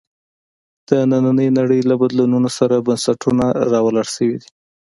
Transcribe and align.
د 0.87 0.89
نننۍ 1.09 1.49
نړۍ 1.59 1.81
له 1.89 1.95
بدلونونو 2.01 2.49
سره 2.57 2.83
بنسټونه 2.87 3.45
راولاړ 3.71 4.07
شوي 4.15 4.35
دي. 4.41 4.49